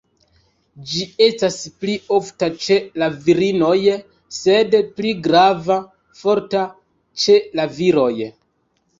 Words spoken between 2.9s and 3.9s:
la virinoj,